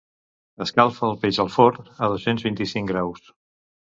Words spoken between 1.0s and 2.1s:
el peix al forn